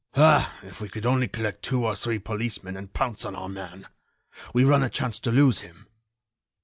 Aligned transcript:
Ah! 0.15 0.57
if 0.63 0.81
we 0.81 0.89
could 0.89 1.05
only 1.05 1.27
collect 1.27 1.61
two 1.61 1.85
or 1.85 1.95
three 1.95 2.17
policemen 2.17 2.75
and 2.75 2.91
pounce 2.91 3.23
on 3.23 3.35
our 3.35 3.47
man! 3.47 3.85
We 4.51 4.63
run 4.63 4.81
a 4.81 4.89
chance 4.89 5.19
to 5.19 5.31
lose 5.31 5.61
him." 5.61 5.85